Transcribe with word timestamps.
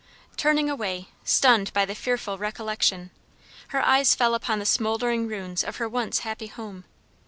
Turning 0.35 0.67
away, 0.67 1.09
stunned 1.23 1.71
by 1.73 1.85
the 1.85 1.93
fearful 1.93 2.35
recollection, 2.35 3.11
her 3.67 3.85
eyes 3.85 4.15
fell 4.15 4.33
upon 4.33 4.57
the 4.57 4.65
smouldering 4.65 5.27
ruins 5.27 5.63
of 5.63 5.75
her 5.75 5.87
once 5.87 6.21
happy 6.25 6.47
home. 6.47 6.85